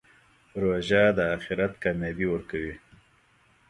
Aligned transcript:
روژه 0.61 1.03
د 1.17 1.19
آخرت 1.35 1.73
کامیابي 1.83 2.27
ورکوي. 2.29 2.75